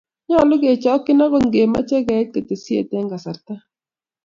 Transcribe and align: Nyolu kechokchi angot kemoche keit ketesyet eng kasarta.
Nyolu 0.27 0.55
kechokchi 0.61 1.11
angot 1.23 1.45
kemoche 1.53 1.97
keit 2.07 2.29
ketesyet 2.33 2.89
eng 2.97 3.09
kasarta. 3.11 3.53